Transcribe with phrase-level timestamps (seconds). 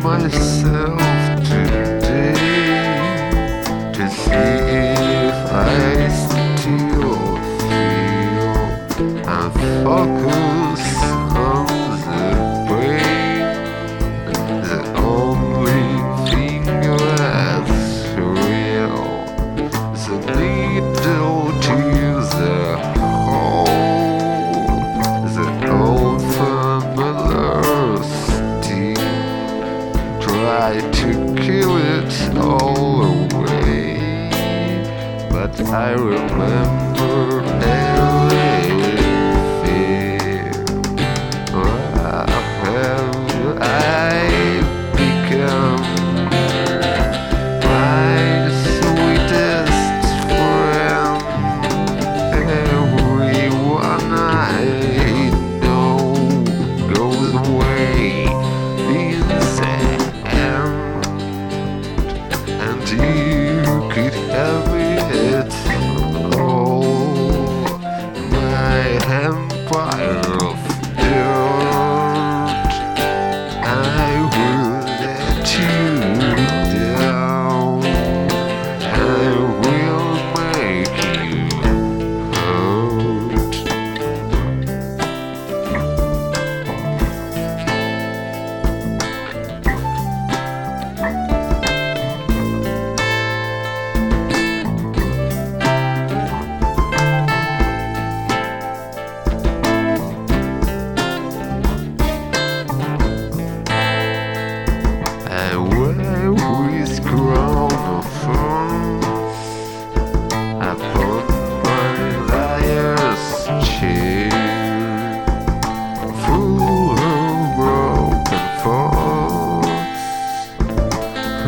[0.00, 0.97] Myself
[9.48, 10.82] and focus
[11.34, 11.66] on
[12.04, 12.24] the
[12.68, 13.46] brain,
[14.62, 15.88] the only
[16.30, 17.78] thing that's
[18.16, 19.04] real.
[20.04, 21.76] The needle to
[22.36, 22.60] the
[22.98, 23.64] hole,
[25.34, 27.62] the old familiar
[28.02, 29.02] sting.
[30.20, 34.30] Try to kill it all away,
[35.30, 37.42] but I remember
[69.10, 70.37] empire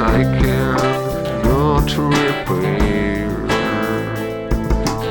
[0.02, 3.28] I cannot repair.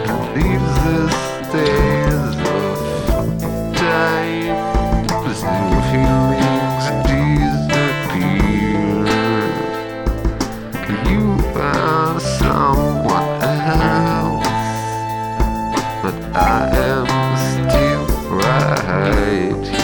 [0.10, 1.00] And if the
[1.46, 2.78] stains of
[3.76, 4.58] time,
[5.26, 5.34] the
[5.92, 8.34] feelings disappear.
[11.08, 14.48] You are someone else,
[16.02, 17.08] but I am
[17.38, 18.06] still
[18.38, 19.79] right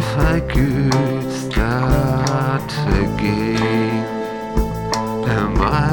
[0.00, 2.70] If I could start
[3.02, 4.04] again,
[5.28, 5.87] a mile